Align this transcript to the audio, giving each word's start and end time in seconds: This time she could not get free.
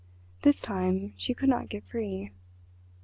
This 0.41 0.63
time 0.63 1.13
she 1.15 1.35
could 1.35 1.49
not 1.49 1.69
get 1.69 1.87
free. 1.87 2.31